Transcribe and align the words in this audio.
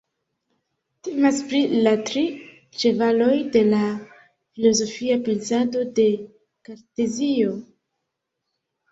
Temas 1.07 1.39
pri 1.49 1.57
la 1.87 1.91
tri 2.09 2.21
ĉevaloj 2.83 3.35
de 3.55 3.61
la 3.73 3.81
filozofia 4.55 5.17
pensado 5.27 5.83
de 5.99 6.07
Kartezio. 6.69 7.53